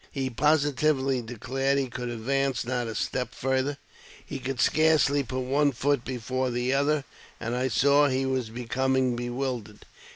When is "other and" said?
6.73-7.55